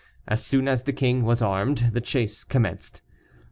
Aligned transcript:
As 0.27 0.43
soon 0.43 0.67
as 0.67 0.81
the 0.81 0.93
king 0.93 1.25
was 1.25 1.43
armed, 1.43 1.91
the 1.93 2.01
chase 2.01 2.43
commenced. 2.43 3.03